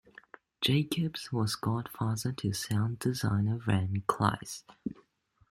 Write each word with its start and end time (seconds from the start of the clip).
Jacobs 0.61 1.31
was 1.31 1.53
godfather 1.55 2.31
to 2.31 2.53
sound 2.53 2.97
designer 2.97 3.59
Ren 3.67 4.01
Klyce. 4.07 4.63